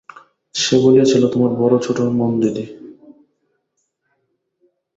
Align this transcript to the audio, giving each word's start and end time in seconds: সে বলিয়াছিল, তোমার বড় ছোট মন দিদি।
সে 0.55 0.75
বলিয়াছিল, 0.83 1.23
তোমার 1.33 1.51
বড় 1.57 1.75
ছোট 1.85 1.97
মন 2.17 2.31
দিদি। 2.41 2.65